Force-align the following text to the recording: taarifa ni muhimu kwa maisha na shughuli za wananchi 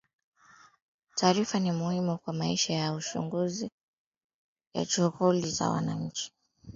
taarifa 1.15 1.59
ni 1.59 1.71
muhimu 1.71 2.17
kwa 2.17 2.33
maisha 2.33 3.01
na 4.73 4.85
shughuli 4.89 5.49
za 5.51 5.69
wananchi 5.69 6.31